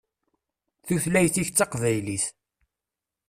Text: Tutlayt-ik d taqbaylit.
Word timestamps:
Tutlayt-ik 0.85 1.49
d 1.51 1.55
taqbaylit. 1.57 2.25